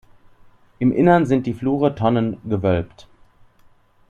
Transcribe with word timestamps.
Im 0.79 0.91
Inneren 0.91 1.27
sind 1.27 1.45
die 1.45 1.53
Flure 1.53 1.93
tonnengewölbt. 1.93 3.07